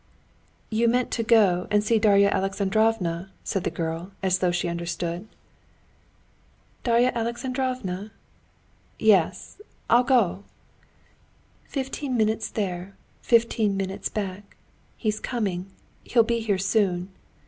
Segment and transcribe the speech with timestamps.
[0.71, 5.27] "You meant to go and see Darya Alexandrovna," said the girl, as though she understood.
[6.83, 8.11] "Darya Alexandrovna?
[8.97, 9.61] Yes,
[9.91, 10.43] I'll go."
[11.65, 14.57] "Fifteen minutes there, fifteen minutes back.
[14.97, 15.69] He's coming,
[16.03, 17.09] he'll be here soon."